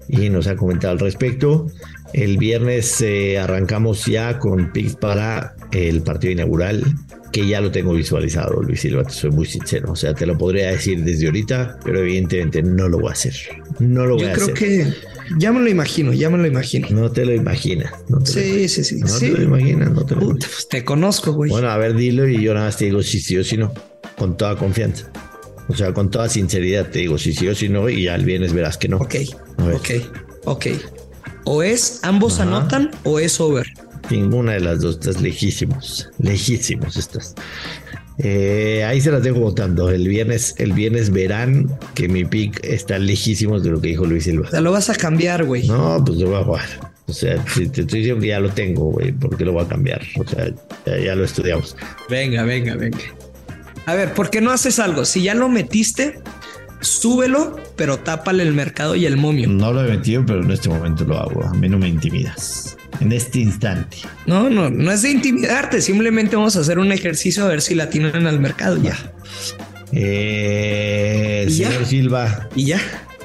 y 0.07 0.29
nos 0.29 0.45
ha 0.47 0.55
comentado 0.55 0.93
al 0.93 0.99
respecto. 0.99 1.67
El 2.13 2.37
viernes 2.37 3.01
eh, 3.01 3.39
arrancamos 3.39 4.05
ya 4.05 4.37
con 4.37 4.71
picks 4.71 4.95
para 4.95 5.55
el 5.71 6.01
partido 6.01 6.33
inaugural, 6.33 6.83
que 7.31 7.47
ya 7.47 7.59
lo 7.59 7.71
tengo 7.71 7.93
visualizado, 7.93 8.61
Luis 8.61 8.81
Silva, 8.81 9.03
te 9.03 9.11
soy 9.11 9.31
muy 9.31 9.45
sincero. 9.45 9.91
O 9.93 9.95
sea, 9.95 10.13
te 10.13 10.25
lo 10.25 10.37
podría 10.37 10.69
decir 10.71 11.03
desde 11.03 11.25
ahorita, 11.25 11.79
pero 11.83 12.01
evidentemente 12.01 12.61
no 12.61 12.87
lo 12.87 12.99
voy 12.99 13.09
a 13.09 13.13
hacer. 13.13 13.33
No 13.79 14.05
lo 14.05 14.15
voy 14.15 14.25
a 14.25 14.33
hacer. 14.33 14.47
Yo 14.47 14.53
creo 14.53 14.55
que 14.55 14.93
ya 15.37 15.51
me 15.51 15.59
lo 15.59 15.69
imagino, 15.69 16.13
ya 16.13 16.29
me 16.29 16.37
lo 16.37 16.47
imagino. 16.47 16.87
No 16.91 17.11
te 17.11 17.25
lo 17.25 17.33
imaginas. 17.33 17.91
sí, 18.23 18.67
sí, 18.67 18.83
sí, 18.83 18.99
No 18.99 19.17
te 19.17 19.29
lo 19.29 19.43
imaginas, 19.43 19.91
no 19.91 20.05
te 20.05 20.15
lo. 20.15 20.29
Pues 20.29 20.67
te 20.69 20.83
conozco, 20.83 21.33
güey. 21.33 21.51
Bueno, 21.51 21.69
a 21.69 21.77
ver, 21.77 21.95
dilo 21.95 22.27
y 22.27 22.41
yo 22.41 22.53
nada 22.53 22.67
más 22.67 22.77
te 22.77 22.85
digo 22.85 23.01
si 23.03 23.19
sí 23.19 23.37
o 23.37 23.43
si 23.43 23.57
no, 23.57 23.73
con 24.17 24.37
toda 24.37 24.55
confianza. 24.55 25.11
O 25.67 25.75
sea, 25.75 25.93
con 25.93 26.11
toda 26.11 26.29
sinceridad 26.29 26.89
te 26.89 26.99
digo 26.99 27.17
si 27.17 27.33
sí 27.33 27.47
o 27.47 27.55
si 27.55 27.69
no 27.69 27.89
y 27.89 28.03
ya 28.03 28.15
el 28.15 28.25
viernes 28.25 28.53
verás 28.53 28.77
que 28.77 28.87
no. 28.87 28.97
Ok, 28.97 29.15
ok, 29.73 29.89
ok. 30.45 30.67
O 31.45 31.63
es 31.63 31.99
ambos 32.03 32.39
anotan 32.39 32.91
o 33.03 33.19
es 33.19 33.39
over. 33.39 33.67
Ninguna 34.09 34.53
de 34.53 34.59
las 34.59 34.81
dos, 34.81 34.95
estás 34.95 35.21
lejísimos, 35.21 36.09
lejísimos 36.19 36.95
estás. 36.97 37.33
Eh, 38.17 38.83
ahí 38.87 39.01
se 39.01 39.11
las 39.11 39.23
dejo 39.23 39.39
votando. 39.39 39.89
El 39.89 40.07
viernes, 40.07 40.55
el 40.57 40.73
viernes 40.73 41.11
verán 41.11 41.77
que 41.93 42.07
mi 42.07 42.25
pick 42.25 42.63
está 42.63 42.97
lejísimos 42.97 43.63
de 43.63 43.71
lo 43.71 43.81
que 43.81 43.89
dijo 43.89 44.05
Luis 44.05 44.23
Silva. 44.23 44.49
O 44.51 44.61
lo 44.61 44.71
vas 44.71 44.89
a 44.89 44.95
cambiar, 44.95 45.43
güey. 45.43 45.67
No, 45.67 46.03
pues 46.05 46.19
lo 46.19 46.27
voy 46.27 46.41
a 46.41 46.43
jugar. 46.43 46.95
O 47.07 47.13
sea, 47.13 47.43
si 47.47 47.67
te 47.67 47.81
estoy 47.81 47.99
diciendo 47.99 48.21
que 48.21 48.27
ya 48.27 48.39
lo 48.39 48.49
tengo, 48.49 48.91
güey, 48.91 49.11
¿por 49.11 49.37
qué 49.37 49.45
lo 49.45 49.53
voy 49.53 49.63
a 49.63 49.67
cambiar? 49.67 50.01
O 50.17 50.27
sea, 50.27 50.47
ya, 50.85 51.15
lo 51.15 51.23
estudiamos. 51.23 51.75
Venga, 52.09 52.43
venga, 52.43 52.75
venga. 52.75 52.97
A 53.85 53.93
ver, 53.93 54.13
¿por 54.13 54.31
qué 54.31 54.41
no 54.41 54.51
haces 54.51 54.79
algo? 54.79 55.05
Si 55.05 55.21
ya 55.21 55.35
lo 55.35 55.47
metiste, 55.47 56.19
súbelo, 56.79 57.57
pero 57.75 57.99
tápale 57.99 58.41
el 58.41 58.53
mercado 58.53 58.95
y 58.95 59.05
el 59.05 59.17
momio. 59.17 59.47
No 59.49 59.71
lo 59.71 59.85
he 59.85 59.89
metido, 59.89 60.25
pero 60.25 60.41
en 60.41 60.49
este 60.49 60.69
momento 60.69 61.03
lo 61.03 61.19
hago. 61.19 61.43
A 61.43 61.53
mí 61.53 61.69
no 61.69 61.77
me 61.77 61.89
intimidas 61.89 62.75
en 62.99 63.11
este 63.11 63.39
instante. 63.39 63.97
No, 64.25 64.49
no, 64.49 64.69
no 64.69 64.91
es 64.91 65.01
de 65.01 65.11
intimidarte, 65.11 65.81
simplemente 65.81 66.35
vamos 66.35 66.55
a 66.55 66.61
hacer 66.61 66.79
un 66.79 66.91
ejercicio 66.91 67.45
a 67.45 67.47
ver 67.47 67.61
si 67.61 67.75
la 67.75 67.89
tienen 67.89 68.27
al 68.27 68.39
mercado 68.39 68.77
ya. 68.81 68.97
Eh, 69.91 71.47
señor 71.49 71.85
Silva. 71.85 72.49
Y 72.55 72.65
ya. 72.65 72.81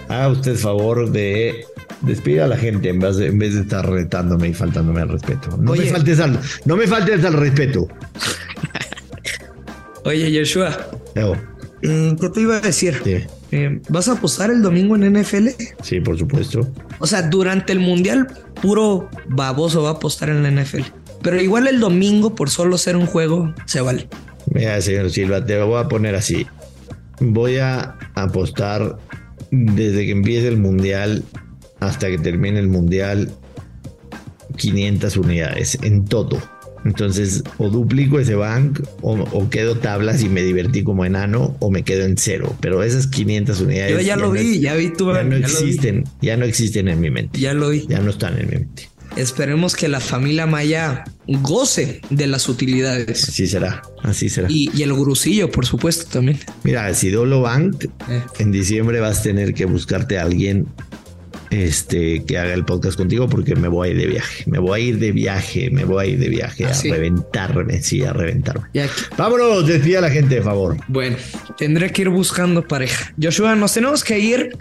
Haga 0.09 0.29
usted 0.29 0.57
favor 0.57 1.11
de 1.11 1.65
despedir 2.03 2.43
a 2.43 2.47
la 2.47 2.57
gente 2.57 2.89
en 2.89 2.99
vez 2.99 3.17
de, 3.17 3.27
en 3.27 3.39
vez 3.39 3.55
de 3.55 3.63
estar 3.63 3.89
retándome 3.89 4.49
y 4.49 4.55
faltándome 4.55 5.01
al 5.01 5.09
respeto. 5.09 5.57
No 5.59 5.75
me 5.75 5.85
faltes 5.87 6.21
al, 6.21 6.39
no 6.65 6.77
me 6.77 6.87
faltes 6.87 7.25
al 7.25 7.35
respeto. 7.35 7.89
Oye, 10.05 10.39
Joshua. 10.39 10.91
Mm, 11.83 12.17
¿Qué 12.17 12.29
te 12.29 12.41
iba 12.41 12.57
a 12.57 12.61
decir? 12.61 13.01
Eh, 13.53 13.81
¿Vas 13.89 14.09
a 14.09 14.13
apostar 14.13 14.51
el 14.51 14.63
domingo 14.63 14.95
en 14.97 15.13
NFL? 15.13 15.49
Sí, 15.83 16.01
por 16.01 16.19
supuesto. 16.19 16.69
O 16.99 17.07
sea, 17.07 17.23
durante 17.23 17.73
el 17.73 17.81
mundial, 17.81 18.29
puro 18.63 19.09
baboso 19.29 19.83
va 19.83 19.91
a 19.91 19.93
apostar 19.93 20.29
en 20.29 20.43
la 20.43 20.51
NFL. 20.51 20.83
Pero 21.23 21.41
igual 21.41 21.67
el 21.67 21.81
domingo, 21.81 22.35
por 22.35 22.51
solo 22.51 22.79
ser 22.79 22.97
un 22.97 23.07
juego, 23.07 23.53
se 23.67 23.81
vale. 23.81 24.09
Mira, 24.53 24.81
señor 24.81 25.11
Silva, 25.11 25.45
te 25.45 25.57
lo 25.59 25.67
voy 25.67 25.83
a 25.83 25.89
poner 25.89 26.15
así. 26.15 26.47
Voy 27.21 27.59
a 27.59 27.97
apostar 28.15 28.99
desde 29.51 30.07
que 30.07 30.13
empiece 30.13 30.49
el 30.49 30.57
mundial 30.57 31.25
hasta 31.81 32.09
que 32.09 32.19
termine 32.19 32.61
el 32.61 32.69
mundial 32.69 33.31
500 34.57 35.17
unidades 35.17 35.79
en 35.83 36.05
todo. 36.05 36.39
Entonces, 36.85 37.45
o 37.59 37.69
duplico 37.69 38.19
ese 38.19 38.35
bank, 38.35 38.81
o, 39.03 39.51
quedo 39.51 39.77
tablas 39.77 40.23
y 40.23 40.29
me 40.29 40.43
divertí 40.43 40.83
como 40.83 41.05
enano, 41.05 41.57
o 41.61 41.71
me 41.71 41.83
quedo 41.83 42.05
en 42.05 42.17
cero. 42.17 42.57
Pero 42.61 42.83
esas 42.83 43.07
500 43.07 43.61
unidades. 43.61 43.93
Yo 43.93 44.01
ya, 44.01 44.17
lo 44.17 44.31
vi, 44.31 44.61
ya 44.61 44.75
vi 44.75 44.91
tu 44.91 45.13
Ya 45.13 45.25
no 45.25 45.37
existen, 45.37 46.05
ya 46.23 46.37
no 46.37 46.45
existen 46.45 46.89
en 46.89 47.01
mi 47.01 47.11
mente. 47.11 47.39
Ya 47.39 47.55
lo 47.55 47.71
vi. 47.71 47.87
Ya 47.89 48.01
no 48.01 48.11
están 48.11 48.39
en 48.39 48.47
mi 48.47 48.57
mente. 48.57 48.89
Esperemos 49.17 49.75
que 49.75 49.89
la 49.89 49.99
familia 49.99 50.47
Maya 50.47 51.05
goce 51.27 52.01
de 52.11 52.27
las 52.29 52.49
utilidades. 52.49 53.29
Así 53.29 53.47
será, 53.47 53.83
así 54.03 54.29
será. 54.29 54.49
Y, 54.51 54.71
el 54.83 54.93
grusillo, 54.95 55.51
por 55.51 55.67
supuesto, 55.67 56.07
también. 56.11 56.39
Mira, 56.63 56.93
si 56.95 57.11
Dolo 57.11 57.43
Bank, 57.43 57.85
eh. 58.09 58.23
en 58.39 58.53
diciembre 58.53 59.01
vas 59.01 59.21
a 59.21 59.23
tener 59.25 59.53
que 59.53 59.65
buscarte 59.65 60.19
a 60.19 60.23
alguien 60.23 60.69
este, 61.51 62.25
que 62.25 62.39
haga 62.39 62.55
el 62.55 62.65
podcast 62.65 62.97
contigo 62.97 63.29
porque 63.29 63.55
me 63.57 63.69
voy 63.69 63.89
a 63.89 63.91
ir 63.93 63.99
de 63.99 64.07
viaje. 64.07 64.45
Me 64.47 64.59
voy 64.59 64.81
a 64.81 64.85
ir 64.85 64.99
de 64.99 65.13
viaje, 65.13 65.71
me 65.71 65.85
voy 65.85 66.05
a 66.05 66.09
ir 66.09 66.19
de 66.19 66.29
viaje 66.29 66.65
a 66.65 66.71
ah, 66.71 66.81
reventarme, 66.85 67.83
sí, 67.83 68.05
a 68.05 68.13
reventarme. 68.13 68.69
Vámonos, 69.17 69.67
decía 69.67 70.01
la 70.01 70.11
gente, 70.11 70.37
de 70.37 70.43
favor. 70.43 70.77
Bueno, 70.89 71.17
tendré 71.59 71.91
que 71.91 72.03
ir 72.03 72.09
buscando 72.09 72.67
pareja. 72.67 73.13
Joshua, 73.21 73.57
nos 73.57 73.75
tenemos 73.75 74.05
que 74.05 74.19
ir. 74.19 74.57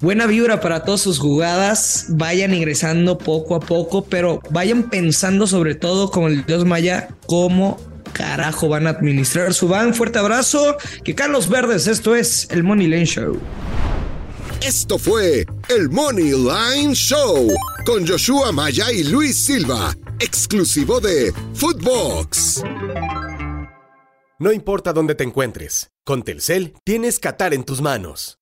Buena 0.00 0.26
vibra 0.26 0.60
para 0.60 0.84
todas 0.84 1.02
sus 1.02 1.18
jugadas. 1.18 2.06
Vayan 2.08 2.54
ingresando 2.54 3.18
poco 3.18 3.54
a 3.54 3.60
poco, 3.60 4.06
pero 4.06 4.40
vayan 4.50 4.88
pensando 4.88 5.46
sobre 5.46 5.74
todo 5.74 6.10
con 6.10 6.32
el 6.32 6.46
Dios 6.46 6.64
Maya 6.64 7.08
cómo 7.26 7.78
carajo 8.14 8.68
van 8.68 8.86
a 8.86 8.90
administrar 8.90 9.52
su 9.52 9.68
van. 9.68 9.92
Fuerte 9.92 10.18
abrazo. 10.18 10.78
Que 11.04 11.14
Carlos 11.14 11.50
Verdes, 11.50 11.86
esto 11.86 12.16
es 12.16 12.48
el 12.50 12.62
Money 12.62 12.88
Lane 12.88 13.04
Show. 13.04 13.38
Esto 14.62 14.98
fue 14.98 15.46
el 15.70 15.88
Money 15.88 16.32
Line 16.32 16.94
Show 16.94 17.48
con 17.86 18.06
Joshua 18.06 18.52
Maya 18.52 18.92
y 18.92 19.04
Luis 19.04 19.42
Silva, 19.42 19.96
exclusivo 20.18 21.00
de 21.00 21.32
Footbox. 21.54 22.62
No 24.38 24.52
importa 24.52 24.92
dónde 24.92 25.14
te 25.14 25.24
encuentres, 25.24 25.90
con 26.04 26.24
Telcel 26.24 26.74
tienes 26.84 27.18
Qatar 27.18 27.54
en 27.54 27.64
tus 27.64 27.80
manos. 27.80 28.39